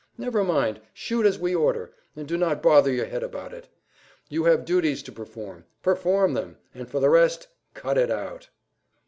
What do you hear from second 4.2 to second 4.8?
You have